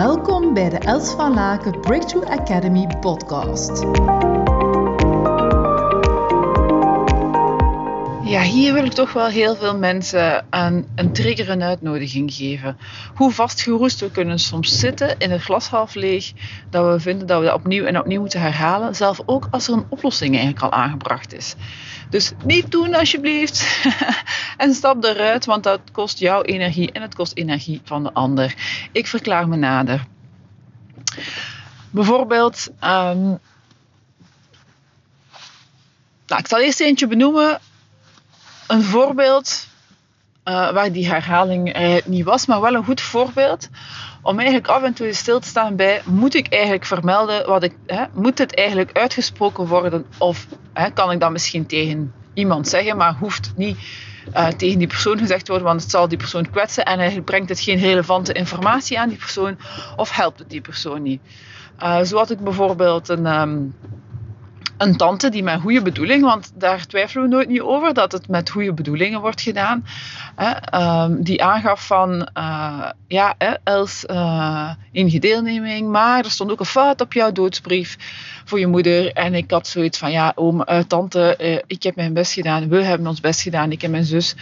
Welkom 0.00 0.54
bij 0.54 0.68
de 0.68 0.78
Els 0.78 1.10
van 1.10 1.34
Laken 1.34 1.80
Breakthrough 1.80 2.30
Academy 2.30 2.86
podcast. 3.00 3.84
Ja, 8.30 8.42
hier 8.42 8.72
wil 8.72 8.84
ik 8.84 8.92
toch 8.92 9.12
wel 9.12 9.26
heel 9.26 9.56
veel 9.56 9.78
mensen 9.78 10.44
een, 10.50 11.12
trigger 11.12 11.48
en 11.48 11.62
uitnodiging 11.62 12.32
geven. 12.32 12.78
Hoe 13.14 13.30
vastgeroest 13.32 14.00
we 14.00 14.10
kunnen 14.10 14.38
soms 14.38 14.78
zitten 14.78 15.18
in 15.18 15.30
het 15.30 15.42
glas 15.42 15.68
half 15.68 15.94
leeg, 15.94 16.32
dat 16.68 16.92
we 16.92 17.00
vinden 17.00 17.26
dat 17.26 17.40
we 17.40 17.46
dat 17.46 17.54
opnieuw 17.54 17.84
en 17.84 17.98
opnieuw 17.98 18.20
moeten 18.20 18.40
herhalen, 18.40 18.94
zelfs 18.94 19.20
ook 19.26 19.48
als 19.50 19.68
er 19.68 19.74
een 19.74 19.86
oplossing 19.88 20.34
eigenlijk 20.34 20.62
al 20.62 20.72
aangebracht 20.72 21.34
is. 21.34 21.54
Dus 22.10 22.32
niet 22.44 22.70
doen 22.70 22.94
alsjeblieft 22.94 23.84
en 24.56 24.74
stap 24.74 25.04
eruit, 25.04 25.44
want 25.44 25.62
dat 25.62 25.80
kost 25.92 26.18
jouw 26.18 26.42
energie 26.42 26.92
en 26.92 27.02
het 27.02 27.14
kost 27.14 27.36
energie 27.36 27.80
van 27.84 28.02
de 28.02 28.12
ander. 28.12 28.54
Ik 28.92 29.06
verklaar 29.06 29.48
me 29.48 29.56
nader. 29.56 30.06
Bijvoorbeeld, 31.90 32.68
um, 32.68 33.38
nou, 36.26 36.40
ik 36.40 36.46
zal 36.46 36.60
eerst 36.60 36.80
eentje 36.80 37.06
benoemen 37.06 37.60
een 38.70 38.82
voorbeeld 38.82 39.66
uh, 40.44 40.72
waar 40.72 40.92
die 40.92 41.08
herhaling 41.08 41.78
uh, 41.80 41.96
niet 42.04 42.24
was, 42.24 42.46
maar 42.46 42.60
wel 42.60 42.74
een 42.74 42.84
goed 42.84 43.00
voorbeeld 43.00 43.68
om 44.22 44.38
eigenlijk 44.38 44.68
af 44.68 44.82
en 44.82 44.92
toe 44.92 45.12
stil 45.12 45.40
te 45.40 45.48
staan 45.48 45.76
bij, 45.76 46.02
moet 46.04 46.34
ik 46.34 46.48
eigenlijk 46.48 46.84
vermelden 46.84 47.46
wat 47.46 47.62
ik, 47.62 47.74
hè, 47.86 48.04
moet 48.12 48.38
het 48.38 48.54
eigenlijk 48.54 48.98
uitgesproken 48.98 49.66
worden 49.66 50.06
of 50.18 50.46
hè, 50.72 50.90
kan 50.90 51.10
ik 51.10 51.20
dat 51.20 51.30
misschien 51.30 51.66
tegen 51.66 52.12
iemand 52.34 52.68
zeggen, 52.68 52.96
maar 52.96 53.14
hoeft 53.14 53.52
niet 53.56 53.78
uh, 54.34 54.46
tegen 54.46 54.78
die 54.78 54.86
persoon 54.86 55.18
gezegd 55.18 55.48
worden, 55.48 55.66
want 55.66 55.80
het 55.80 55.90
zal 55.90 56.08
die 56.08 56.18
persoon 56.18 56.50
kwetsen 56.50 56.84
en 56.84 56.96
eigenlijk 56.96 57.26
brengt 57.26 57.48
het 57.48 57.60
geen 57.60 57.78
relevante 57.78 58.32
informatie 58.32 58.98
aan 58.98 59.08
die 59.08 59.18
persoon 59.18 59.58
of 59.96 60.10
helpt 60.10 60.38
het 60.38 60.50
die 60.50 60.60
persoon 60.60 61.02
niet. 61.02 61.20
zo 62.04 62.16
had 62.16 62.30
ik 62.30 62.40
bijvoorbeeld 62.40 63.08
een, 63.08 63.26
um, 63.26 63.74
een 64.80 64.96
tante 64.96 65.28
die 65.28 65.42
met 65.42 65.60
goede 65.60 65.82
bedoeling, 65.82 66.22
want 66.22 66.52
daar 66.54 66.86
twijfelen 66.86 67.28
we 67.28 67.34
nooit 67.34 67.48
niet 67.48 67.60
over 67.60 67.94
dat 67.94 68.12
het 68.12 68.28
met 68.28 68.50
goede 68.50 68.72
bedoelingen 68.72 69.20
wordt 69.20 69.40
gedaan, 69.40 69.86
hè, 70.36 70.80
um, 71.04 71.22
die 71.22 71.44
aangaf 71.44 71.86
van 71.86 72.28
uh, 72.38 72.88
ja, 73.06 73.34
hè, 73.38 73.54
Els, 73.64 74.04
uh, 74.10 74.70
enige 74.92 75.18
deelneming, 75.18 75.88
maar 75.88 76.24
er 76.24 76.30
stond 76.30 76.50
ook 76.50 76.60
een 76.60 76.66
fout 76.66 77.00
op 77.00 77.12
jouw 77.12 77.32
doodsbrief 77.32 77.96
voor 78.44 78.58
je 78.58 78.66
moeder. 78.66 79.12
En 79.12 79.34
ik 79.34 79.50
had 79.50 79.66
zoiets 79.66 79.98
van 79.98 80.10
ja, 80.10 80.32
oom, 80.34 80.64
uh, 80.66 80.78
tante, 80.78 81.62
ik 81.66 81.82
heb 81.82 81.96
mijn 81.96 82.12
best 82.12 82.32
gedaan, 82.32 82.68
we 82.68 82.82
hebben 82.82 83.06
ons 83.06 83.20
best 83.20 83.40
gedaan, 83.40 83.72
ik 83.72 83.82
en 83.82 83.90
mijn 83.90 84.04
zus. 84.04 84.34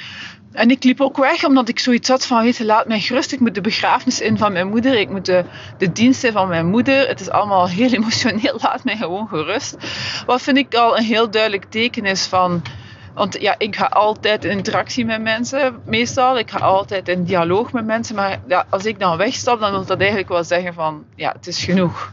En 0.52 0.70
ik 0.70 0.84
liep 0.84 1.00
ook 1.00 1.16
weg 1.16 1.44
omdat 1.44 1.68
ik 1.68 1.78
zoiets 1.78 2.08
had 2.08 2.26
van, 2.26 2.42
weet 2.42 2.56
je, 2.56 2.64
laat 2.64 2.86
mij 2.86 3.00
gerust. 3.00 3.32
Ik 3.32 3.40
moet 3.40 3.54
de 3.54 3.60
begrafenis 3.60 4.20
in 4.20 4.38
van 4.38 4.52
mijn 4.52 4.68
moeder. 4.68 4.94
Ik 4.94 5.10
moet 5.10 5.26
de, 5.26 5.44
de 5.78 5.92
diensten 5.92 6.32
van 6.32 6.48
mijn 6.48 6.66
moeder. 6.66 7.08
Het 7.08 7.20
is 7.20 7.30
allemaal 7.30 7.68
heel 7.78 7.92
emotioneel. 7.92 8.58
Laat 8.60 8.84
mij 8.84 8.96
gewoon 8.96 9.28
gerust. 9.28 9.76
Wat 10.26 10.42
vind 10.42 10.56
ik 10.56 10.74
al 10.74 10.96
een 10.98 11.04
heel 11.04 11.30
duidelijk 11.30 11.64
teken 11.64 12.04
is 12.04 12.26
van... 12.26 12.62
Want 13.14 13.40
ja, 13.40 13.54
ik 13.58 13.76
ga 13.76 13.84
altijd 13.84 14.44
in 14.44 14.50
interactie 14.50 15.04
met 15.04 15.22
mensen, 15.22 15.80
meestal. 15.84 16.38
Ik 16.38 16.50
ga 16.50 16.58
altijd 16.58 17.08
in 17.08 17.24
dialoog 17.24 17.72
met 17.72 17.84
mensen. 17.84 18.14
Maar 18.14 18.40
ja, 18.48 18.66
als 18.68 18.84
ik 18.84 18.98
dan 18.98 19.16
wegstap, 19.16 19.60
dan 19.60 19.70
wil 19.70 19.84
dat 19.84 19.98
eigenlijk 19.98 20.28
wel 20.28 20.44
zeggen 20.44 20.74
van... 20.74 21.04
Ja, 21.14 21.32
het 21.32 21.46
is 21.46 21.64
genoeg. 21.64 22.12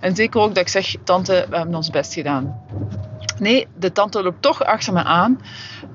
En 0.00 0.16
zeker 0.16 0.40
ook 0.40 0.54
dat 0.54 0.62
ik 0.62 0.68
zeg, 0.68 0.94
tante, 1.04 1.46
we 1.50 1.56
hebben 1.56 1.74
ons 1.74 1.90
best 1.90 2.14
gedaan. 2.14 2.60
Nee, 3.42 3.66
de 3.74 3.92
tante 3.92 4.22
loopt 4.22 4.42
toch 4.42 4.64
achter 4.64 4.92
me 4.92 5.02
aan. 5.02 5.40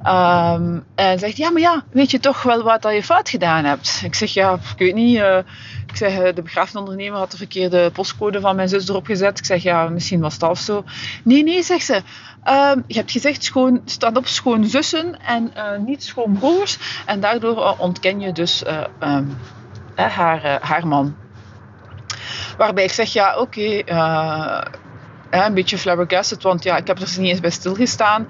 Um, 0.04 0.86
en 0.96 1.20
zegt, 1.20 1.38
ja, 1.38 1.52
maar 1.52 1.62
ja, 1.62 1.84
weet 1.92 2.12
je 2.12 2.20
toch 2.20 2.44
wel 2.44 2.64
wat 2.64 2.82
dat 2.82 2.94
je 2.94 3.04
fout 3.04 3.30
gedaan 3.30 3.66
hebt? 3.66 4.02
Ik 4.04 4.16
zeg, 4.16 4.34
ja, 4.34 4.54
ik 4.54 4.78
weet 4.78 4.96
niet. 4.96 5.18
Uh, 5.18 5.38
ik 5.88 5.96
zeg, 5.96 6.20
eh, 6.20 6.36
de 6.36 6.42
begrafenisondernemer 6.42 7.20
had 7.20 7.32
de 7.32 7.38
verkeerde 7.38 7.92
postcode 7.92 8.40
van 8.40 8.56
mijn 8.56 8.70
zus 8.70 8.90
erop 8.90 9.06
gezet. 9.06 9.40
Ik 9.40 9.46
zeg, 9.46 9.64
ja, 9.64 9.90
misschien 9.90 10.20
was 10.20 10.38
dat 10.38 10.50
of 10.50 10.60
zo. 10.60 10.84
Nee, 11.24 11.44
nee, 11.44 11.64
zegt 11.64 11.86
ze. 11.86 11.96
Um, 11.96 12.84
je 12.88 12.96
hebt 12.96 13.12
gezegd, 13.12 13.44
schoon, 13.44 13.82
staat 13.86 14.18
op 14.18 14.28
schoon 14.28 14.66
zussen 14.66 15.20
en 15.22 15.52
uh, 15.58 15.78
niet 15.86 16.04
schoon 16.04 16.38
broers. 16.40 17.04
En 17.06 17.20
daardoor 17.20 17.76
ontken 17.78 18.20
je 18.20 18.32
dus 18.32 18.64
um, 19.00 19.38
haar, 19.96 20.60
haar 20.62 20.88
man. 20.88 21.16
Waarbij 22.58 22.84
ik 22.84 22.92
zeg, 22.92 23.14
ja, 23.14 23.38
oké, 23.38 23.84
een 25.30 25.54
beetje 25.54 25.78
flabbergasted, 25.78 26.44
want 26.44 26.64
ja, 26.64 26.78
ik 26.78 26.88
heb 26.88 27.00
er 27.00 27.16
niet 27.18 27.30
eens 27.30 27.40
bij 27.40 27.50
stilgestaan. 27.50 28.28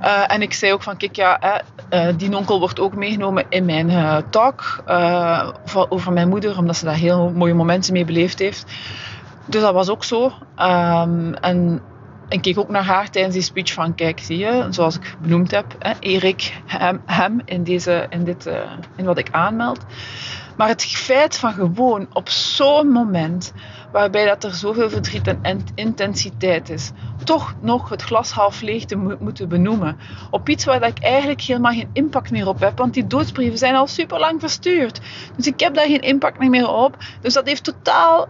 Uh, 0.00 0.32
en 0.32 0.42
ik 0.42 0.52
zei 0.52 0.72
ook 0.72 0.82
van, 0.82 0.96
kijk 0.96 1.16
ja, 1.16 1.62
uh, 1.90 2.08
die 2.16 2.36
onkel 2.36 2.58
wordt 2.58 2.80
ook 2.80 2.94
meegenomen 2.94 3.44
in 3.48 3.64
mijn 3.64 3.90
uh, 3.90 4.16
talk 4.30 4.84
over 5.88 6.12
mijn 6.12 6.28
moeder, 6.28 6.58
omdat 6.58 6.76
ze 6.76 6.84
daar 6.84 6.94
heel 6.94 7.30
mooie 7.30 7.54
momenten 7.54 7.92
mee 7.92 8.04
beleefd 8.04 8.38
heeft. 8.38 8.64
Dus 9.46 9.60
dat 9.60 9.72
was 9.72 9.88
ook 9.88 10.04
zo. 10.04 10.32
Um, 10.58 11.34
en 11.34 11.80
ik 12.28 12.42
keek 12.42 12.58
ook 12.58 12.68
naar 12.68 12.84
haar 12.84 13.10
tijdens 13.10 13.34
die 13.34 13.42
speech 13.42 13.72
van, 13.72 13.94
kijk, 13.94 14.20
zie 14.20 14.38
je, 14.38 14.66
zoals 14.70 14.96
ik 14.96 15.16
benoemd 15.20 15.50
heb, 15.50 15.74
hè, 15.78 15.92
Erik, 16.00 16.60
hem, 16.66 17.02
hem 17.06 17.40
in, 17.44 17.64
deze, 17.64 18.06
in, 18.10 18.24
dit, 18.24 18.50
in 18.96 19.04
wat 19.04 19.18
ik 19.18 19.28
aanmeld. 19.30 19.84
Maar 20.56 20.68
het 20.68 20.84
feit 20.84 21.38
van 21.38 21.52
gewoon 21.52 22.06
op 22.12 22.28
zo'n 22.28 22.88
moment 22.88 23.52
waarbij 23.96 24.26
dat 24.26 24.44
er 24.44 24.54
zoveel 24.54 24.90
verdriet 24.90 25.34
en 25.42 25.64
intensiteit 25.74 26.70
is, 26.70 26.90
toch 27.24 27.54
nog 27.60 27.88
het 27.88 28.02
glas 28.02 28.30
half 28.30 28.60
leeg 28.60 28.84
te 28.84 28.96
mo 28.96 29.16
moeten 29.20 29.48
benoemen. 29.48 29.96
Op 30.30 30.48
iets 30.48 30.64
waar 30.64 30.80
dat 30.80 30.88
ik 30.88 31.02
eigenlijk 31.02 31.40
helemaal 31.40 31.72
geen 31.72 31.90
impact 31.92 32.30
meer 32.30 32.48
op 32.48 32.60
heb, 32.60 32.78
want 32.78 32.94
die 32.94 33.06
doodsbrieven 33.06 33.58
zijn 33.58 33.74
al 33.74 33.86
super 33.86 34.18
lang 34.18 34.40
verstuurd. 34.40 35.00
Dus 35.36 35.46
ik 35.46 35.60
heb 35.60 35.74
daar 35.74 35.86
geen 35.86 36.00
impact 36.00 36.38
meer 36.38 36.68
op. 36.68 36.96
Dus 37.20 37.34
dat 37.34 37.46
heeft 37.46 37.64
totaal. 37.64 38.28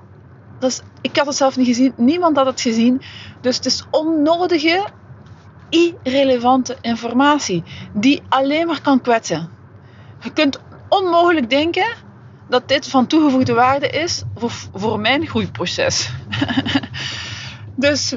Dat 0.59 0.71
is, 0.71 0.81
ik 1.00 1.16
had 1.16 1.26
het 1.26 1.37
zelf 1.37 1.56
niet 1.56 1.66
gezien, 1.66 1.93
niemand 1.97 2.37
had 2.37 2.47
het 2.47 2.60
gezien. 2.60 3.03
Dus 3.41 3.56
het 3.56 3.66
is 3.66 3.84
onnodige, 3.91 4.87
irrelevante 5.69 6.76
informatie 6.81 7.62
die 7.93 8.22
alleen 8.28 8.66
maar 8.66 8.81
kan 8.81 9.00
kwetsen. 9.00 9.49
Je 10.21 10.32
kunt 10.32 10.60
onmogelijk 10.88 11.50
denken 11.50 12.06
dat 12.48 12.68
dit 12.68 12.88
van 12.88 13.06
toegevoegde 13.06 13.54
waarde 13.54 13.88
is 13.88 14.22
voor, 14.34 14.50
voor 14.74 15.00
mijn 15.00 15.26
groeiproces. 15.26 16.10
dus 17.74 18.14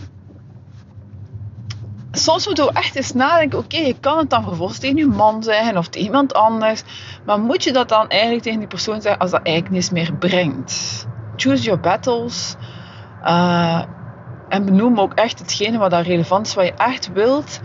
soms 2.11 2.45
moeten 2.45 2.65
we 2.65 2.71
echt 2.71 2.95
eens 2.95 3.13
nadenken: 3.13 3.59
oké, 3.59 3.77
je 3.77 3.99
kan 3.99 4.17
het 4.17 4.29
dan 4.29 4.43
vervolgens 4.43 4.79
tegen 4.79 4.97
je 4.97 5.05
man 5.05 5.43
zeggen 5.43 5.77
of 5.77 5.87
tegen 5.87 6.07
iemand 6.07 6.33
anders, 6.33 6.83
maar 7.25 7.39
moet 7.39 7.63
je 7.63 7.71
dat 7.71 7.89
dan 7.89 8.07
eigenlijk 8.07 8.43
tegen 8.43 8.59
die 8.59 8.67
persoon 8.67 9.01
zeggen 9.01 9.21
als 9.21 9.31
dat 9.31 9.41
eigenlijk 9.41 9.75
niets 9.75 9.89
meer 9.89 10.13
brengt? 10.13 11.05
Choose 11.35 11.63
your 11.63 11.79
battles. 11.79 12.55
Uh, 13.23 13.83
en 14.49 14.65
benoem 14.65 14.99
ook 14.99 15.13
echt 15.13 15.39
hetgene 15.39 15.77
wat 15.77 15.91
daar 15.91 16.03
relevant 16.03 16.47
is, 16.47 16.53
wat 16.53 16.65
je 16.65 16.73
echt 16.73 17.11
wilt. 17.13 17.59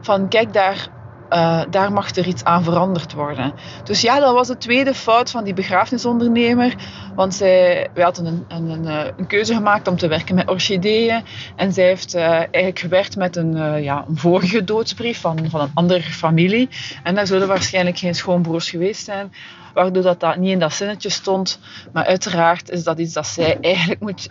Van 0.00 0.28
kijk, 0.28 0.52
daar 0.52 0.88
uh, 1.34 1.62
daar 1.70 1.92
mag 1.92 2.16
er 2.16 2.26
iets 2.26 2.44
aan 2.44 2.64
veranderd 2.64 3.12
worden. 3.12 3.52
Dus 3.84 4.00
ja, 4.00 4.20
dat 4.20 4.34
was 4.34 4.46
de 4.46 4.56
tweede 4.56 4.94
fout 4.94 5.30
van 5.30 5.44
die 5.44 5.54
begrafenisondernemer. 5.54 6.74
Want 7.14 7.34
zij, 7.34 7.88
wij 7.94 8.04
hadden 8.04 8.26
een, 8.48 8.70
een, 8.70 8.86
eh, 8.86 9.10
een 9.16 9.26
keuze 9.26 9.54
gemaakt 9.54 9.88
om 9.88 9.96
te 9.96 10.08
werken 10.08 10.34
met 10.34 10.50
orchideeën. 10.50 11.22
En 11.56 11.72
zij 11.72 11.84
heeft 11.84 12.14
uh, 12.14 12.22
eigenlijk 12.22 12.78
gewerkt 12.78 13.16
met 13.16 13.36
een, 13.36 13.56
uh, 13.56 13.82
ja, 13.82 14.04
een 14.08 14.16
vorige 14.16 14.64
doodsbrief 14.64 15.20
van, 15.20 15.50
van 15.50 15.60
een 15.60 15.70
andere 15.74 16.02
familie. 16.02 16.68
En 17.02 17.14
daar 17.14 17.26
zullen 17.26 17.48
waarschijnlijk 17.48 17.98
geen 17.98 18.14
schoonbroers 18.14 18.70
geweest 18.70 19.04
zijn. 19.04 19.32
Waardoor 19.74 20.02
dat, 20.02 20.20
dat 20.20 20.36
niet 20.36 20.50
in 20.50 20.58
dat 20.58 20.72
zinnetje 20.72 21.08
stond. 21.08 21.58
Maar 21.92 22.04
uiteraard 22.04 22.70
is 22.70 22.84
dat 22.84 22.98
iets 22.98 23.12
dat 23.12 23.26
zij 23.26 23.58
eigenlijk 23.60 24.00
moet 24.00 24.28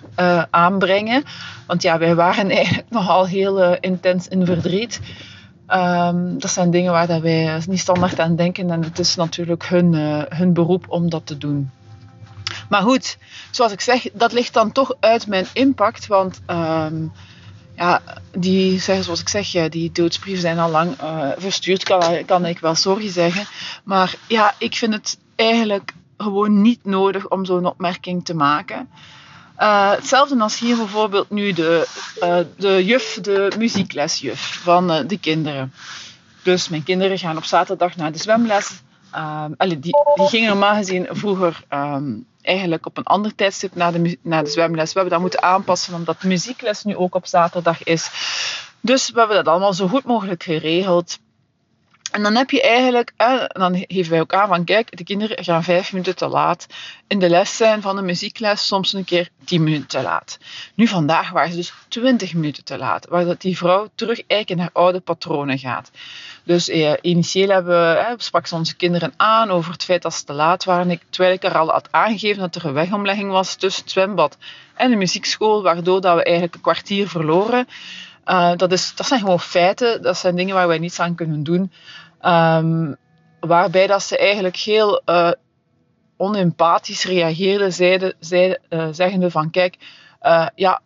aanbrengen. 0.49 1.23
Want 1.67 1.81
ja, 1.81 1.97
wij 1.97 2.15
waren 2.15 2.49
eigenlijk 2.59 2.89
nogal 2.89 3.27
heel 3.27 3.75
intens 3.75 4.27
in 4.27 4.45
verdriet. 4.45 4.99
Um, 5.69 6.39
dat 6.39 6.51
zijn 6.51 6.71
dingen 6.71 6.91
waar 6.91 7.07
dat 7.07 7.21
wij 7.21 7.61
niet 7.67 7.79
standaard 7.79 8.19
aan 8.19 8.35
denken 8.35 8.69
en 8.69 8.83
het 8.83 8.99
is 8.99 9.15
natuurlijk 9.15 9.67
hun, 9.67 9.93
uh, 9.93 10.21
hun 10.29 10.53
beroep 10.53 10.85
om 10.87 11.09
dat 11.09 11.25
te 11.25 11.37
doen. 11.37 11.71
Maar 12.69 12.81
goed, 12.81 13.17
zoals 13.51 13.71
ik 13.71 13.81
zeg, 13.81 14.07
dat 14.13 14.31
ligt 14.31 14.53
dan 14.53 14.71
toch 14.71 14.95
uit 14.99 15.27
mijn 15.27 15.45
impact, 15.53 16.07
want 16.07 16.41
um, 16.47 17.11
ja, 17.75 18.01
die, 18.37 18.79
zoals 18.79 19.21
ik 19.21 19.29
zeg, 19.29 19.69
die 19.69 19.91
doodsbrieven 19.91 20.41
zijn 20.41 20.59
al 20.59 20.69
lang 20.69 21.01
uh, 21.01 21.29
verstuurd, 21.37 21.83
kan, 21.83 22.25
kan 22.25 22.45
ik 22.45 22.59
wel 22.59 22.75
sorry 22.75 23.09
zeggen. 23.09 23.45
Maar 23.83 24.15
ja, 24.27 24.53
ik 24.57 24.75
vind 24.75 24.93
het 24.93 25.17
eigenlijk 25.35 25.93
gewoon 26.17 26.61
niet 26.61 26.85
nodig 26.85 27.29
om 27.29 27.45
zo'n 27.45 27.65
opmerking 27.65 28.25
te 28.25 28.35
maken. 28.35 28.89
Uh, 29.59 29.91
hetzelfde 29.91 30.39
als 30.39 30.59
hier 30.59 30.77
bijvoorbeeld 30.77 31.29
nu 31.29 31.53
de, 31.53 31.87
uh, 32.19 32.37
de 32.57 32.85
juf, 32.85 33.19
de 33.21 33.51
muzieklesjuf 33.57 34.59
van 34.63 34.91
uh, 34.91 35.07
de 35.07 35.19
kinderen. 35.19 35.73
Dus 36.43 36.69
mijn 36.69 36.83
kinderen 36.83 37.17
gaan 37.17 37.37
op 37.37 37.43
zaterdag 37.43 37.95
naar 37.95 38.11
de 38.11 38.17
zwemles. 38.17 38.81
Um, 39.15 39.53
allee, 39.57 39.79
die, 39.79 39.95
die 40.15 40.27
gingen 40.27 40.49
normaal 40.49 40.75
gezien 40.75 41.07
vroeger 41.09 41.63
um, 41.69 42.25
eigenlijk 42.41 42.85
op 42.85 42.97
een 42.97 43.03
ander 43.03 43.35
tijdstip 43.35 43.75
naar 43.75 43.91
de, 43.91 44.17
naar 44.21 44.43
de 44.43 44.49
zwemles. 44.49 44.93
We 44.93 44.99
hebben 44.99 45.11
dat 45.11 45.21
moeten 45.21 45.43
aanpassen 45.43 45.93
omdat 45.93 46.21
de 46.21 46.27
muziekles 46.27 46.83
nu 46.83 46.95
ook 46.95 47.15
op 47.15 47.27
zaterdag 47.27 47.83
is. 47.83 48.09
Dus 48.79 49.11
we 49.11 49.19
hebben 49.19 49.37
dat 49.37 49.47
allemaal 49.47 49.73
zo 49.73 49.87
goed 49.87 50.03
mogelijk 50.03 50.43
geregeld. 50.43 51.19
En 52.13 52.23
dan 52.23 52.35
heb 52.35 52.49
je 52.49 52.61
eigenlijk, 52.61 53.13
eh, 53.17 53.43
dan 53.47 53.85
geven 53.87 54.11
wij 54.11 54.21
ook 54.21 54.33
aan 54.33 54.47
van 54.47 54.63
kijk, 54.63 54.97
de 54.97 55.03
kinderen 55.03 55.43
gaan 55.43 55.63
vijf 55.63 55.91
minuten 55.91 56.15
te 56.15 56.27
laat 56.27 56.67
in 57.07 57.19
de 57.19 57.29
les 57.29 57.57
zijn 57.57 57.81
van 57.81 57.95
de 57.95 58.01
muziekles, 58.01 58.67
soms 58.67 58.93
een 58.93 59.03
keer 59.03 59.29
tien 59.45 59.63
minuten 59.63 59.87
te 59.87 60.01
laat. 60.01 60.37
Nu 60.75 60.87
vandaag 60.87 61.31
waren 61.31 61.49
ze 61.49 61.55
dus 61.55 61.73
twintig 61.87 62.33
minuten 62.33 62.63
te 62.63 62.77
laat, 62.77 63.07
waar 63.07 63.25
dat 63.25 63.41
die 63.41 63.57
vrouw 63.57 63.87
terug 63.95 64.17
eigenlijk 64.27 64.49
in 64.49 64.59
haar 64.59 64.69
oude 64.73 64.99
patronen 64.99 65.59
gaat. 65.59 65.91
Dus 66.43 66.69
eh, 66.69 66.93
initieel 67.01 67.49
hebben, 67.49 68.07
eh, 68.07 68.13
sprak 68.17 68.47
ze 68.47 68.55
onze 68.55 68.75
kinderen 68.75 69.13
aan 69.17 69.49
over 69.49 69.71
het 69.71 69.83
feit 69.83 70.01
dat 70.01 70.13
ze 70.13 70.23
te 70.23 70.33
laat 70.33 70.63
waren. 70.63 70.99
Terwijl 71.09 71.33
ik 71.33 71.43
er 71.43 71.57
al 71.57 71.69
had 71.69 71.87
aangegeven 71.91 72.41
dat 72.41 72.55
er 72.55 72.65
een 72.65 72.73
wegomlegging 72.73 73.31
was 73.31 73.55
tussen 73.55 73.83
het 73.83 73.91
zwembad 73.91 74.37
en 74.75 74.89
de 74.89 74.95
muziekschool, 74.95 75.63
waardoor 75.63 76.01
dat 76.01 76.15
we 76.15 76.23
eigenlijk 76.23 76.55
een 76.55 76.61
kwartier 76.61 77.09
verloren. 77.09 77.67
Uh, 78.25 78.55
dat, 78.55 78.71
is, 78.71 78.95
dat 78.95 79.05
zijn 79.05 79.19
gewoon 79.19 79.39
feiten, 79.39 80.01
dat 80.01 80.17
zijn 80.17 80.35
dingen 80.35 80.55
waar 80.55 80.67
wij 80.67 80.77
niets 80.77 80.99
aan 80.99 81.15
kunnen 81.15 81.43
doen. 81.43 81.71
Um, 82.21 82.95
waarbij 83.39 83.87
dat 83.87 84.03
ze 84.03 84.17
eigenlijk 84.17 84.55
heel 84.55 85.01
uh, 85.05 85.31
onempathisch 86.17 87.03
reageerde, 87.03 87.71
zeiden, 87.71 88.13
zeiden, 88.19 88.59
uh, 88.69 88.87
zeggende 88.91 89.31
van 89.31 89.49
kijk, 89.49 89.77
ja, 90.55 90.81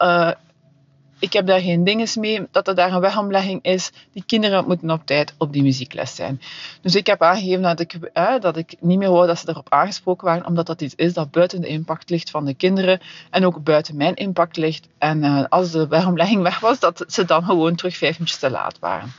ik 1.19 1.33
heb 1.33 1.45
daar 1.47 1.59
geen 1.59 1.83
dinges 1.83 2.15
mee, 2.15 2.47
dat 2.51 2.67
er 2.67 2.75
daar 2.75 2.91
een 2.91 2.99
wegomlegging 2.99 3.63
is. 3.63 3.91
Die 4.13 4.23
kinderen 4.25 4.67
moeten 4.67 4.91
op 4.91 5.05
tijd 5.05 5.33
op 5.37 5.53
die 5.53 5.63
muziekles 5.63 6.15
zijn. 6.15 6.41
Dus 6.81 6.95
ik 6.95 7.07
heb 7.07 7.21
aangegeven 7.21 7.61
dat 7.61 7.79
ik, 7.79 7.99
dat 8.39 8.57
ik 8.57 8.75
niet 8.79 8.97
meer 8.97 9.09
wou 9.09 9.27
dat 9.27 9.39
ze 9.39 9.49
erop 9.49 9.69
aangesproken 9.69 10.27
waren, 10.27 10.45
omdat 10.45 10.65
dat 10.65 10.81
iets 10.81 10.95
is 10.95 11.13
dat 11.13 11.31
buiten 11.31 11.61
de 11.61 11.67
impact 11.67 12.09
ligt 12.09 12.29
van 12.29 12.45
de 12.45 12.53
kinderen 12.53 12.99
en 13.29 13.45
ook 13.45 13.63
buiten 13.63 13.95
mijn 13.95 14.15
impact 14.15 14.57
ligt. 14.57 14.87
En 14.97 15.49
als 15.49 15.71
de 15.71 15.87
wegomlegging 15.87 16.41
weg 16.41 16.59
was, 16.59 16.79
dat 16.79 17.03
ze 17.07 17.25
dan 17.25 17.43
gewoon 17.43 17.75
terug 17.75 17.97
vijf 17.97 18.13
minuutjes 18.13 18.39
te 18.39 18.49
laat 18.49 18.79
waren. 18.79 19.13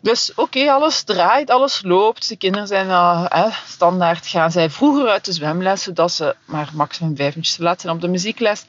Dus 0.00 0.32
oké, 0.34 0.70
alles 0.72 1.02
draait, 1.02 1.50
alles 1.50 1.82
loopt. 1.82 2.28
De 2.28 2.36
kinderen 2.36 2.66
zijn 2.66 2.86
uh, 2.86 3.56
standaard 3.66 4.26
gaan 4.26 4.50
zij 4.50 4.70
vroeger 4.70 5.08
uit 5.08 5.24
de 5.24 5.32
zwemles, 5.32 5.82
zodat 5.82 6.12
ze 6.12 6.36
maar 6.44 6.70
maximum 6.72 7.16
vijf 7.16 7.28
minuutjes 7.28 7.56
te 7.56 7.62
laat 7.62 7.80
zijn 7.80 7.94
op 7.94 8.00
de 8.00 8.08
muziekles. 8.08 8.64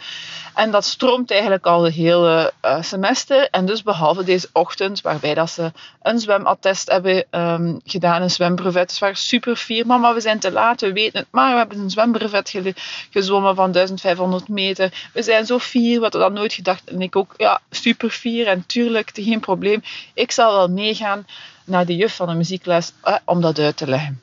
En 0.58 0.72
dat 0.72 0.86
stroomt 0.86 1.32
eigenlijk 1.32 1.66
al 1.66 1.82
de 1.82 1.92
hele 1.92 2.54
uh, 2.66 2.82
semester. 2.82 3.50
En 3.50 3.66
dus 3.66 3.84
behalve 3.84 4.24
deze 4.24 4.50
ochtend, 4.54 5.02
waarbij 5.02 5.34
dat 5.34 5.50
ze 5.50 5.72
een 6.02 6.20
zwemattest 6.20 6.90
hebben 6.90 7.26
um, 7.32 7.80
gedaan, 7.86 8.22
een 8.22 8.30
zwembrevet. 8.30 8.92
Ze 8.92 9.00
waren 9.00 9.16
super 9.16 9.56
fier. 9.56 9.86
Mama, 9.86 10.14
we 10.14 10.22
zijn 10.22 10.40
te 10.40 10.52
laat, 10.52 10.82
we 10.82 10.94
weten 10.94 11.20
het, 11.20 11.28
maar 11.32 11.52
we 11.52 11.58
hebben 11.58 11.80
een 11.80 11.90
zwembrevet 11.90 12.50
ge 12.50 12.74
gezwommen 13.10 13.56
van 13.56 13.72
1500 13.72 14.48
meter. 14.48 15.10
We 15.14 15.24
zijn 15.24 15.46
zo 15.46 15.60
fier, 15.60 15.96
we 15.96 16.02
hadden 16.02 16.34
nooit 16.34 16.54
gedacht. 16.54 16.90
En 16.90 17.02
ik 17.02 17.16
ook, 17.16 17.34
ja, 17.38 17.62
super 17.70 18.10
fier. 18.10 18.48
En 18.48 18.66
tuurlijk, 18.66 19.10
geen 19.14 19.40
probleem. 19.40 19.84
Ik 20.14 20.32
zal 20.32 20.54
wel 20.54 20.68
meegaan 20.68 21.27
naar 21.64 21.86
de 21.86 21.96
juf 21.96 22.16
van 22.16 22.28
de 22.28 22.34
muziekles 22.34 22.92
eh, 23.04 23.16
om 23.26 23.42
dat 23.42 23.60
uit 23.60 23.78
te 23.78 23.88
leggen. 23.88 24.22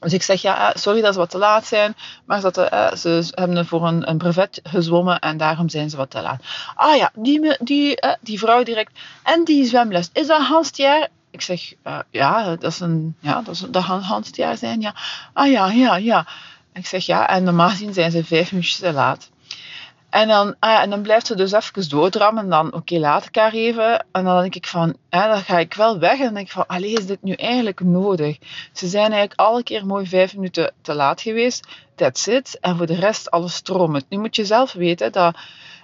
Dus 0.00 0.12
ik 0.12 0.22
zeg, 0.22 0.42
ja, 0.42 0.70
eh, 0.70 0.76
sorry 0.80 1.00
dat 1.00 1.12
ze 1.12 1.18
wat 1.18 1.30
te 1.30 1.38
laat 1.38 1.66
zijn, 1.66 1.96
maar 2.24 2.40
ze, 2.40 2.92
ze 2.96 3.32
hebben 3.34 3.66
voor 3.66 3.86
een, 3.86 4.08
een, 4.08 4.18
brevet 4.18 4.60
gezwommen 4.62 5.18
en 5.18 5.36
daarom 5.36 5.68
zijn 5.68 5.90
ze 5.90 5.96
wat 5.96 6.10
te 6.10 6.20
laat. 6.20 6.44
Ah 6.74 6.96
ja, 6.96 7.10
die, 7.14 7.56
die, 7.60 8.04
uh, 8.04 8.12
die 8.20 8.38
vrouw 8.38 8.62
direct. 8.62 8.98
En 9.22 9.44
die 9.44 9.64
zwemles, 9.64 10.10
is 10.12 10.26
dat 10.26 10.46
Hans 10.46 10.70
jaar? 10.74 11.08
Ik 11.30 11.40
zeg, 11.40 11.72
ja, 12.10 12.56
dat 12.56 12.72
is 12.72 12.80
een, 12.80 13.16
ja, 13.20 13.42
dat, 13.42 13.54
is, 13.54 13.64
dat 13.70 14.58
zijn, 14.58 14.80
ja. 14.80 14.94
Ah 15.32 15.50
ja, 15.50 15.70
ja, 15.70 15.96
ja. 15.96 16.26
Ik 16.72 16.86
zeg, 16.86 17.06
ja, 17.06 17.28
en 17.28 17.44
normaal 17.44 17.68
gezien 17.68 17.94
zijn 17.94 18.10
ze 18.10 18.24
vijf 18.24 18.52
minuutjes 18.52 18.78
te 18.78 18.92
laat. 18.92 19.30
En 20.14 20.28
dan, 20.28 20.54
ah 20.58 20.82
en 20.82 20.90
dan 20.90 21.02
blijft 21.02 21.26
ze 21.26 21.36
dus 21.36 21.52
even 21.52 21.88
doordrammen. 21.88 22.42
En 22.42 22.50
dan, 22.50 22.72
oké, 22.72 22.98
laat 22.98 23.24
ik 23.24 23.34
haar 23.36 23.52
even. 23.52 24.06
En 24.12 24.24
dan 24.24 24.40
denk 24.40 24.54
ik 24.54 24.66
van, 24.66 24.96
ja, 25.10 25.28
dan 25.28 25.40
ga 25.40 25.58
ik 25.58 25.74
wel 25.74 25.98
weg. 25.98 26.18
En 26.18 26.24
dan 26.24 26.34
denk 26.34 26.46
ik 26.46 26.52
van, 26.52 26.66
allee, 26.66 26.92
is 26.92 27.06
dit 27.06 27.22
nu 27.22 27.32
eigenlijk 27.32 27.80
nodig? 27.80 28.38
Ze 28.72 28.86
zijn 28.86 29.12
eigenlijk 29.12 29.40
alle 29.40 29.62
keer 29.62 29.86
mooi 29.86 30.06
vijf 30.06 30.34
minuten 30.34 30.72
te 30.82 30.94
laat 30.94 31.20
geweest. 31.20 31.66
That's 31.94 32.26
it. 32.26 32.58
En 32.60 32.76
voor 32.76 32.86
de 32.86 32.94
rest, 32.94 33.30
alles 33.30 33.54
stromend. 33.54 34.04
Nu 34.08 34.18
moet 34.18 34.36
je 34.36 34.44
zelf 34.44 34.72
weten 34.72 35.12
dat... 35.12 35.36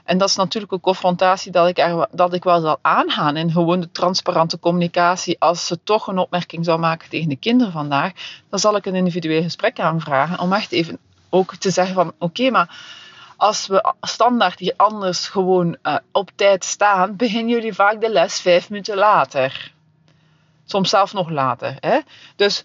En 0.04 0.18
dat 0.18 0.28
is 0.28 0.36
natuurlijk 0.36 0.72
een 0.72 0.80
confrontatie 0.80 1.52
dat 1.52 1.68
ik, 1.68 1.78
er, 1.78 2.08
dat 2.12 2.34
ik 2.34 2.44
wel 2.44 2.60
zal 2.60 2.78
aangaan 2.82 3.36
in 3.36 3.50
gewoon 3.50 3.80
de 3.80 3.90
transparante 3.90 4.58
communicatie. 4.58 5.36
Als 5.38 5.66
ze 5.66 5.82
toch 5.84 6.06
een 6.06 6.18
opmerking 6.18 6.64
zou 6.64 6.78
maken 6.78 7.08
tegen 7.08 7.28
de 7.28 7.36
kinderen 7.36 7.72
vandaag, 7.72 8.12
dan 8.48 8.58
zal 8.58 8.76
ik 8.76 8.86
een 8.86 8.94
individueel 8.94 9.42
gesprek 9.42 9.80
aanvragen. 9.80 10.38
Om 10.38 10.52
echt 10.52 10.72
even 10.72 10.98
ook 11.28 11.56
te 11.56 11.70
zeggen 11.70 11.94
van, 11.94 12.12
oké, 12.18 12.50
maar 12.50 12.98
als 13.40 13.66
we 13.66 13.94
standaard 14.00 14.58
hier 14.58 14.74
anders 14.76 15.28
gewoon 15.28 15.76
uh, 15.82 15.96
op 16.12 16.30
tijd 16.34 16.64
staan, 16.64 17.16
beginnen 17.16 17.54
jullie 17.54 17.74
vaak 17.74 18.00
de 18.00 18.10
les 18.10 18.40
vijf 18.40 18.70
minuten 18.70 18.96
later. 18.96 19.72
Soms 20.64 20.90
zelfs 20.90 21.12
nog 21.12 21.30
later. 21.30 21.76
Hè? 21.80 21.98
Dus 22.36 22.64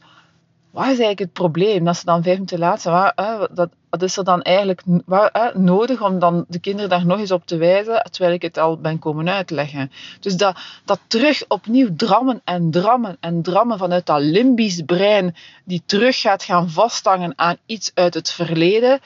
wat 0.72 0.84
is 0.84 0.90
eigenlijk 0.90 1.20
het 1.20 1.34
probleem? 1.34 1.84
Dat 1.84 1.98
ze 1.98 2.06
dan 2.06 2.24
vijf 2.24 2.36
minuten 2.36 2.60
later 2.60 2.82
zijn, 2.82 2.94
waar, 2.94 3.14
uh, 3.20 3.44
dat, 3.52 3.70
wat 3.90 4.02
is 4.02 4.18
er 4.18 4.24
dan 4.24 4.42
eigenlijk 4.42 4.82
waar, 5.06 5.30
uh, 5.34 5.56
nodig 5.56 6.02
om 6.02 6.20
dan 6.20 6.46
de 6.48 6.60
kinderen 6.60 6.90
daar 6.90 7.06
nog 7.06 7.20
eens 7.20 7.32
op 7.32 7.46
te 7.46 7.58
wijzen, 7.58 8.08
terwijl 8.12 8.34
ik 8.34 8.42
het 8.42 8.58
al 8.58 8.78
ben 8.78 9.00
komen 9.00 9.30
uitleggen. 9.30 9.92
Dus 10.20 10.38
dat, 10.38 10.58
dat 10.86 11.00
terug 11.08 11.44
opnieuw 11.48 11.96
drammen 11.96 12.42
en 12.44 12.72
drammen 12.72 13.18
en 13.20 13.42
drammen 13.42 13.78
vanuit 13.78 14.06
dat 14.06 14.22
limbisch 14.22 14.82
brein, 14.86 15.36
die 15.64 15.84
terug 15.86 16.20
gaat 16.20 16.44
gaan 16.44 16.70
vasthangen 16.70 17.34
aan 17.36 17.58
iets 17.66 17.92
uit 17.94 18.14
het 18.14 18.32
verleden, 18.32 19.00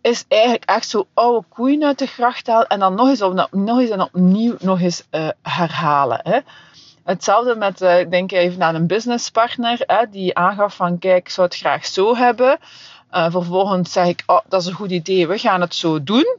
is 0.00 0.24
eigenlijk 0.28 0.64
echt 0.64 0.88
zo 0.88 1.06
oude 1.14 1.46
koeien 1.48 1.84
uit 1.84 1.98
de 1.98 2.06
gracht 2.06 2.46
halen 2.46 2.66
en 2.66 2.78
dan 2.78 2.94
nog 2.94 3.08
eens, 3.08 3.22
op, 3.22 3.48
nog 3.50 3.78
eens 3.78 3.90
en 3.90 4.00
opnieuw 4.02 4.54
nog 4.58 4.80
eens 4.80 5.04
uh, 5.10 5.28
herhalen. 5.42 6.20
Hè. 6.22 6.38
Hetzelfde 7.04 7.54
met, 7.54 7.80
uh, 7.80 7.98
ik 7.98 8.10
denk 8.10 8.32
even 8.32 8.62
aan 8.62 8.74
een 8.74 8.86
businesspartner, 8.86 9.82
hè, 9.86 10.10
die 10.10 10.36
aangaf 10.36 10.74
van 10.74 10.98
kijk, 10.98 11.26
ik 11.26 11.28
zou 11.28 11.46
het 11.46 11.56
graag 11.56 11.86
zo 11.86 12.16
hebben. 12.16 12.58
Uh, 13.12 13.30
vervolgens 13.30 13.92
zeg 13.92 14.06
ik, 14.06 14.22
oh, 14.26 14.40
dat 14.48 14.60
is 14.60 14.66
een 14.66 14.74
goed 14.74 14.90
idee, 14.90 15.28
we 15.28 15.38
gaan 15.38 15.60
het 15.60 15.74
zo 15.74 16.02
doen. 16.02 16.36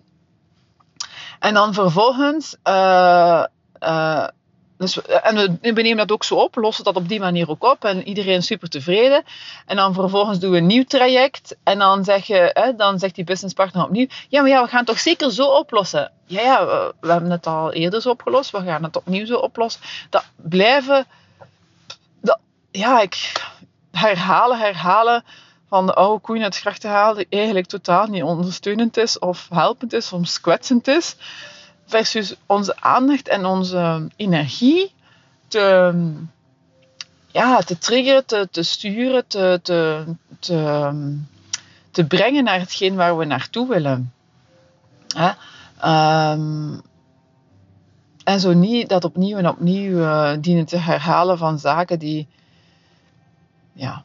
En 1.40 1.54
dan 1.54 1.74
vervolgens 1.74 2.56
dus, 4.82 5.02
eh, 5.02 5.28
en 5.28 5.36
we, 5.36 5.74
we, 5.74 5.82
nemen 5.82 5.98
dat 5.98 6.12
ook 6.12 6.24
zo 6.24 6.36
op, 6.36 6.56
lossen 6.56 6.84
dat 6.84 6.96
op 6.96 7.08
die 7.08 7.20
manier 7.20 7.50
ook 7.50 7.64
op 7.64 7.86
en 7.86 8.08
iedereen 8.08 8.38
is 8.38 8.46
super 8.46 8.70
tevreden. 8.70 9.24
En 9.66 9.76
dan 9.76 9.94
vervolgens 9.94 10.40
doen 10.40 10.52
we 10.52 10.58
een 10.58 10.66
nieuw 10.66 10.84
traject 10.84 11.56
en 11.64 11.80
dan, 11.80 12.04
je, 12.24 12.50
hè, 12.54 12.76
dan 12.76 13.00
zegt 13.00 13.16
die 13.16 13.24
businesspartner 13.24 13.84
opnieuw, 13.84 14.08
ja 14.30 14.42
maar 14.42 14.50
ja, 14.50 14.64
we 14.64 14.70
gaan 14.70 14.78
het 14.78 14.88
toch 14.88 15.00
zeker 15.00 15.32
zo 15.32 15.48
oplossen. 15.48 16.12
Ja, 16.26 16.42
ja, 16.42 16.66
we, 17.00 17.12
hebben 17.12 17.32
het 17.32 17.48
al 17.48 17.72
eerder 17.72 18.02
zo 18.02 18.10
opgelost, 18.10 18.52
we 18.52 18.62
gaan 18.62 18.84
het 18.84 18.98
opnieuw 18.98 19.26
zo 19.26 19.36
oplossen. 19.36 19.82
Dat 20.10 20.26
blijven, 20.36 21.06
ja, 22.72 23.02
ik 23.02 23.32
herhalen, 23.92 24.58
herhalen 24.60 25.24
van 25.68 25.86
de 25.86 25.94
oude 25.94 26.22
koeien 26.22 26.44
uit 26.44 26.58
grachten 26.58 26.90
halen, 26.90 27.16
die 27.16 27.40
eigenlijk 27.40 27.68
totaal 27.68 28.08
niet 28.08 28.24
ondersteunend 28.24 28.98
is 28.98 29.20
of 29.20 29.48
helpend 29.50 29.94
is, 29.94 30.08
soms 30.08 30.42
kwetsend 30.42 30.88
is 30.88 31.16
versus 31.92 32.36
onze 32.46 32.82
aandacht 32.82 33.28
en 33.28 33.46
onze 33.46 34.08
energie 34.16 34.94
te, 35.48 35.94
ja, 37.28 37.60
te 37.60 37.78
triggeren, 37.78 38.26
te, 38.26 38.48
te 38.52 38.64
sturen, 38.64 39.28
te, 39.28 39.60
te, 39.64 40.04
te, 40.40 40.92
te 41.92 42.06
brengen 42.06 42.44
naar 42.44 42.60
hetgeen 42.60 42.96
waar 42.96 43.18
we 43.18 43.26
naartoe 43.26 43.68
willen. 43.68 44.14
Um, 45.86 46.82
en 48.24 48.40
zo 48.40 48.54
niet 48.54 48.90
dat 48.90 49.04
opnieuw 49.04 49.38
en 49.38 49.48
opnieuw 49.48 49.98
uh, 49.98 50.32
dienen 50.40 50.66
te 50.66 50.78
herhalen 50.78 51.38
van 51.38 51.60
zaken 51.60 52.00
die 52.00 52.28
ja, 53.74 54.04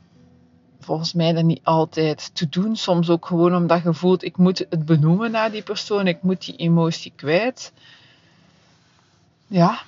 volgens 0.87 1.13
mij 1.13 1.33
dat 1.33 1.45
niet 1.45 1.61
altijd 1.63 2.31
te 2.35 2.49
doen. 2.49 2.77
Soms 2.77 3.11
ook 3.11 3.27
gewoon 3.27 3.57
omdat 3.57 3.83
je 3.83 3.95
voelt, 3.95 4.25
ik 4.25 4.37
moet 4.37 4.59
het 4.59 4.87
benoemen 4.87 5.31
naar 5.31 5.51
die 5.51 5.63
persoon, 5.63 6.07
ik 6.07 6.23
moet 6.23 6.45
die 6.45 6.57
emotie 6.57 7.13
kwijt. 7.17 7.73
Ja. 9.47 9.81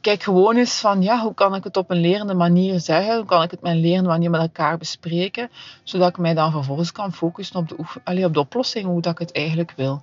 Kijk 0.00 0.22
gewoon 0.22 0.56
eens 0.56 0.80
van, 0.80 1.02
ja, 1.02 1.22
hoe 1.22 1.34
kan 1.34 1.54
ik 1.54 1.64
het 1.64 1.76
op 1.76 1.90
een 1.90 2.00
lerende 2.00 2.34
manier 2.34 2.80
zeggen? 2.80 3.16
Hoe 3.16 3.24
kan 3.24 3.42
ik 3.42 3.50
het 3.50 3.60
met 3.60 3.72
een 3.72 3.80
lerende 3.80 4.08
manier 4.08 4.30
met 4.30 4.40
elkaar 4.40 4.78
bespreken? 4.78 5.50
Zodat 5.82 6.08
ik 6.08 6.18
mij 6.18 6.34
dan 6.34 6.50
vervolgens 6.50 6.92
kan 6.92 7.12
focussen 7.12 7.56
op 7.56 7.68
de, 7.68 8.24
op 8.24 8.34
de 8.34 8.40
oplossing, 8.40 8.86
hoe 8.86 9.00
dat 9.00 9.12
ik 9.12 9.18
het 9.18 9.32
eigenlijk 9.32 9.72
wil. 9.76 10.02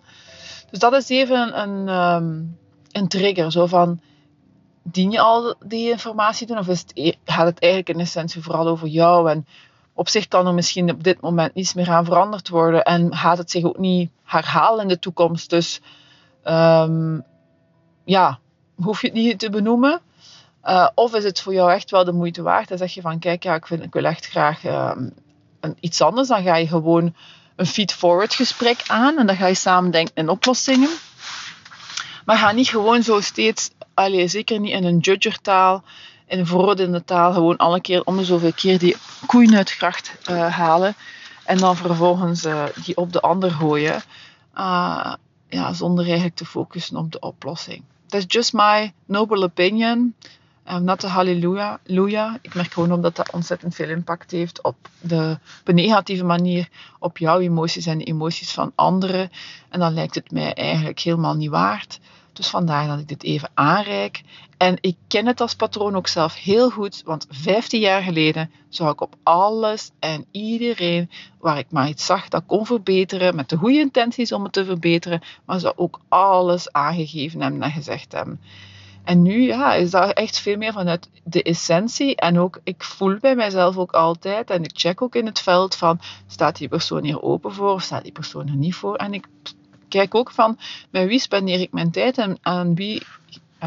Dus 0.69 0.79
dat 0.79 0.93
is 0.93 1.09
even 1.09 1.61
een, 1.61 1.87
um, 1.87 2.57
een 2.91 3.07
trigger. 3.07 3.51
Zo 3.51 3.65
van, 3.65 3.99
dien 4.91 5.11
je 5.11 5.19
al 5.19 5.55
die 5.65 5.89
informatie 5.89 6.47
doen? 6.47 6.57
Of 6.57 6.67
is 6.67 6.79
het, 6.79 6.91
e-, 6.93 7.13
gaat 7.25 7.45
het 7.45 7.59
eigenlijk 7.59 7.93
in 7.93 7.99
essentie 7.99 8.43
vooral 8.43 8.67
over 8.67 8.87
jou? 8.87 9.29
En 9.29 9.47
op 9.93 10.09
zich 10.09 10.27
kan 10.27 10.47
er 10.47 10.53
misschien 10.53 10.91
op 10.91 11.03
dit 11.03 11.21
moment 11.21 11.53
niets 11.53 11.73
meer 11.73 11.89
aan 11.89 12.05
veranderd 12.05 12.49
worden. 12.49 12.83
En 12.83 13.15
gaat 13.15 13.37
het 13.37 13.51
zich 13.51 13.63
ook 13.63 13.77
niet 13.77 14.11
herhalen 14.23 14.81
in 14.81 14.87
de 14.87 14.99
toekomst. 14.99 15.49
Dus 15.49 15.81
um, 16.43 17.23
ja, 18.05 18.39
hoef 18.75 19.01
je 19.01 19.07
het 19.07 19.15
niet 19.15 19.39
te 19.39 19.49
benoemen. 19.49 20.01
Uh, 20.63 20.87
of 20.95 21.13
is 21.13 21.23
het 21.23 21.41
voor 21.41 21.53
jou 21.53 21.71
echt 21.71 21.91
wel 21.91 22.03
de 22.03 22.11
moeite 22.11 22.41
waard? 22.41 22.67
Dan 22.67 22.77
zeg 22.77 22.93
je 22.93 23.01
van, 23.01 23.19
kijk, 23.19 23.43
ja, 23.43 23.55
ik, 23.55 23.67
vind, 23.67 23.83
ik 23.83 23.93
wil 23.93 24.05
echt 24.05 24.25
graag 24.25 24.63
een, 24.63 25.77
iets 25.79 26.01
anders. 26.01 26.27
Dan 26.27 26.43
ga 26.43 26.55
je 26.55 26.67
gewoon 26.67 27.15
een 27.55 27.65
feed-forward 27.65 28.33
gesprek 28.33 28.83
aan. 28.87 29.17
En 29.17 29.27
dan 29.27 29.35
ga 29.35 29.47
je 29.47 29.53
samen 29.53 29.91
denken 29.91 30.15
in 30.15 30.29
oplossingen. 30.29 30.89
Maar 32.25 32.37
ga 32.37 32.51
niet 32.51 32.69
gewoon 32.69 33.03
zo 33.03 33.21
steeds, 33.21 33.71
allez, 33.99 34.31
zeker 34.31 34.59
niet 34.59 34.73
in 34.73 34.83
een 34.83 34.97
judgertaal, 34.97 35.83
in 36.27 36.45
veroordelende 36.45 37.03
taal 37.03 37.33
gewoon 37.33 37.57
alle 37.57 37.81
keer 37.81 38.03
om 38.03 38.17
de 38.17 38.25
zoveel 38.25 38.53
keer 38.53 38.79
die 38.79 38.95
koeien 39.25 39.55
uit 39.55 39.77
uh, 40.29 40.47
halen. 40.55 40.95
En 41.45 41.57
dan 41.57 41.75
vervolgens 41.75 42.45
uh, 42.45 42.63
die 42.83 42.97
op 42.97 43.13
de 43.13 43.21
ander 43.21 43.51
gooien. 43.51 44.01
Uh, 44.57 45.13
ja, 45.49 45.73
zonder 45.73 46.05
eigenlijk 46.05 46.35
te 46.35 46.45
focussen 46.45 46.97
op 46.97 47.11
de 47.11 47.19
oplossing. 47.19 47.83
That's 48.07 48.25
just 48.27 48.53
my 48.53 48.93
noble 49.05 49.43
opinion. 49.43 50.13
Um, 50.71 50.83
not 50.83 51.03
a 51.03 51.07
hallelujah. 51.07 52.35
Ik 52.41 52.55
merk 52.55 52.73
gewoon 52.73 52.91
op 52.91 53.01
dat 53.01 53.15
dat 53.15 53.31
ontzettend 53.31 53.75
veel 53.75 53.89
impact 53.89 54.31
heeft 54.31 54.63
op 54.63 54.75
de, 54.99 55.37
op 55.59 55.67
een 55.67 55.75
negatieve 55.75 56.23
manier 56.23 56.69
op 56.99 57.17
jouw 57.17 57.39
emoties 57.39 57.85
en 57.85 57.97
de 57.97 58.03
emoties 58.03 58.51
van 58.51 58.71
anderen. 58.75 59.31
En 59.69 59.79
dan 59.79 59.93
lijkt 59.93 60.15
het 60.15 60.31
mij 60.31 60.53
eigenlijk 60.53 60.99
helemaal 60.99 61.35
niet 61.35 61.49
waard. 61.49 61.99
Dus 62.39 62.49
vandaar 62.49 62.87
dat 62.87 62.99
ik 62.99 63.07
dit 63.07 63.23
even 63.23 63.49
aanreik. 63.53 64.21
En 64.57 64.77
ik 64.81 64.95
ken 65.07 65.25
het 65.25 65.41
als 65.41 65.55
patroon 65.55 65.95
ook 65.95 66.07
zelf 66.07 66.35
heel 66.35 66.69
goed, 66.69 67.01
want 67.05 67.25
15 67.29 67.79
jaar 67.79 68.01
geleden 68.01 68.51
zou 68.69 68.91
ik 68.91 69.01
op 69.01 69.15
alles 69.23 69.91
en 69.99 70.25
iedereen 70.31 71.09
waar 71.39 71.57
ik 71.57 71.65
maar 71.69 71.87
iets 71.87 72.05
zag 72.05 72.27
dat 72.27 72.43
kon 72.45 72.65
verbeteren, 72.65 73.35
met 73.35 73.49
de 73.49 73.57
goede 73.57 73.79
intenties 73.79 74.31
om 74.31 74.43
het 74.43 74.53
te 74.53 74.65
verbeteren, 74.65 75.21
maar 75.45 75.59
zou 75.59 75.73
ook 75.77 75.99
alles 76.07 76.71
aangegeven 76.71 77.41
hebben 77.41 77.61
en 77.61 77.71
gezegd 77.71 78.11
hebben. 78.11 78.39
En 79.03 79.21
nu 79.21 79.41
ja, 79.41 79.73
is 79.73 79.91
dat 79.91 80.13
echt 80.13 80.39
veel 80.39 80.57
meer 80.57 80.73
vanuit 80.73 81.09
de 81.23 81.43
essentie. 81.43 82.15
En 82.15 82.39
ook, 82.39 82.59
ik 82.63 82.83
voel 82.83 83.17
bij 83.19 83.35
mijzelf 83.35 83.77
ook 83.77 83.91
altijd, 83.91 84.49
en 84.49 84.63
ik 84.63 84.71
check 84.73 85.01
ook 85.01 85.15
in 85.15 85.25
het 85.25 85.39
veld 85.39 85.75
van, 85.75 85.99
staat 86.27 86.57
die 86.57 86.67
persoon 86.67 87.03
hier 87.03 87.21
open 87.21 87.53
voor 87.53 87.73
of 87.73 87.81
staat 87.81 88.03
die 88.03 88.11
persoon 88.11 88.47
er 88.47 88.55
niet 88.55 88.75
voor? 88.75 88.95
En 88.95 89.13
ik 89.13 89.27
kijk 89.89 90.15
ook 90.15 90.31
van, 90.31 90.57
bij 90.89 91.07
wie 91.07 91.19
spendeer 91.19 91.59
ik 91.59 91.71
mijn 91.71 91.91
tijd 91.91 92.17
en 92.17 92.37
aan 92.41 92.75
wie 92.75 93.03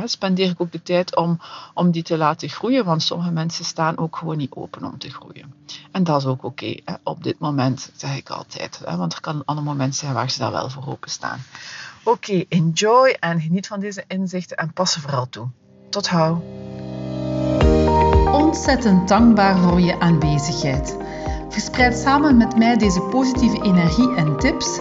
spendeer 0.05 0.51
ik 0.51 0.61
ook 0.61 0.73
de 0.73 0.83
tijd 0.83 1.17
om, 1.17 1.41
om 1.75 1.91
die 1.91 2.03
te 2.03 2.17
laten 2.17 2.49
groeien. 2.49 2.85
Want 2.85 3.03
sommige 3.03 3.31
mensen 3.31 3.65
staan 3.65 3.99
ook 3.99 4.17
gewoon 4.17 4.37
niet 4.37 4.53
open 4.55 4.85
om 4.85 4.99
te 4.99 5.11
groeien. 5.11 5.55
En 5.91 6.05
dat 6.05 6.21
is 6.21 6.27
ook 6.27 6.45
oké. 6.45 6.75
op 7.03 7.23
dit 7.23 7.39
moment 7.39 7.91
zeg 7.97 8.17
ik 8.17 8.31
altijd. 8.31 8.81
Hè, 8.85 8.97
want 8.97 9.13
er 9.13 9.21
kan 9.21 9.37
een 9.37 9.45
ander 9.45 9.65
moment 9.65 9.97
zijn 9.97 10.15
waar 10.15 10.31
ze 10.31 10.39
daar 10.39 10.53
wel 10.53 10.71
voor 10.71 10.87
openstaan. 10.87 11.39
Oké, 12.03 12.45
enjoy 12.49 13.17
en 13.21 13.41
geniet 13.41 13.67
van 13.67 13.81
deze 13.81 14.05
inzichten 14.09 14.57
en 14.57 14.73
pas 14.73 14.95
vooral 14.95 15.29
toe. 15.29 15.49
Tot 15.91 16.09
hou. 16.09 16.41
Ontzettend 18.33 19.09
dankbaar 19.09 19.59
voor 19.59 19.81
je 19.81 20.01
aanwezigheid. 20.01 20.97
Verspreid 21.49 21.97
samen 21.97 22.37
met 22.37 22.57
mij 22.57 22.77
deze 22.77 23.01
positieve 23.01 23.63
energie 23.63 24.15
en 24.15 24.37
tips. 24.37 24.81